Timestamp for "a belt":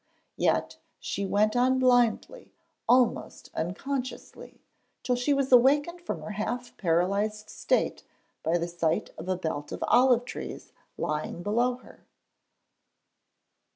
9.29-9.71